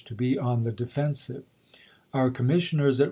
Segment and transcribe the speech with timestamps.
[0.03, 1.43] to be on the defensive.
[2.13, 2.99] "Oiu commissioners at \.